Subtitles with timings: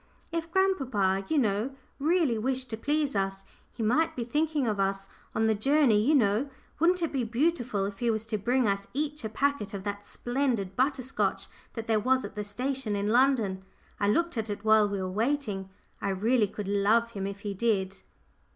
[0.31, 4.79] "If he grandpapa, you know really wished to please us he might be thinking of
[4.79, 8.67] us on the journey, you know wouldn't it be beautiful if he was to bring
[8.67, 12.95] us each a packet of that splendid butter scotch that there was at the station
[12.95, 13.63] in London?
[13.99, 15.69] I looked at it while we were waiting.
[16.01, 18.01] I really could love him if he did."